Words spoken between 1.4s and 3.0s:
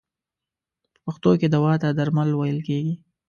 دوا ته درمل ویل کیږی.